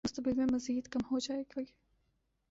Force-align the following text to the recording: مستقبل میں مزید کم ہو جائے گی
مستقبل 0.03 0.33
میں 0.35 0.45
مزید 0.45 0.87
کم 0.87 1.01
ہو 1.11 1.19
جائے 1.19 1.43
گی 1.51 1.63